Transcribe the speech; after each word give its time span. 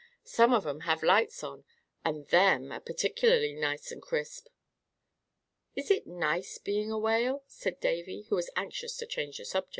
Some 0.25 0.51
of 0.51 0.65
'em 0.65 0.79
have 0.79 1.03
lights 1.03 1.43
on 1.43 1.59
'em, 1.59 1.65
and 2.03 2.27
them 2.29 2.71
are 2.71 2.79
particularly 2.79 3.53
nice 3.53 3.91
and 3.91 4.01
crisp." 4.01 4.47
"Is 5.75 5.91
it 5.91 6.07
nice 6.07 6.57
being 6.57 6.89
a 6.91 6.97
Whale?" 6.97 7.43
said 7.45 7.79
Davy, 7.79 8.23
who 8.23 8.35
was 8.35 8.49
anxious 8.55 8.97
to 8.97 9.05
change 9.05 9.37
the 9.37 9.45
subject. 9.45 9.69